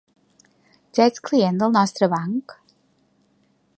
Ja 0.99 1.05
ets 1.11 1.21
client 1.29 1.61
del 1.65 1.75
nostre 1.75 2.09
banc? 2.15 2.57